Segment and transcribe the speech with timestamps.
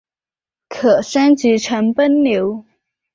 [0.67, 2.65] 可升级成奔牛。